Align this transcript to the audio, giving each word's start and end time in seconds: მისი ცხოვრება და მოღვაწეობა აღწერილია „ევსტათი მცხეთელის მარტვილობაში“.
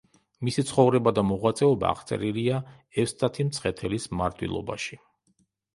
მისი 0.47 0.63
ცხოვრება 0.69 1.13
და 1.17 1.23
მოღვაწეობა 1.33 1.89
აღწერილია 1.91 2.59
„ევსტათი 3.05 3.47
მცხეთელის 3.53 4.13
მარტვილობაში“. 4.23 5.01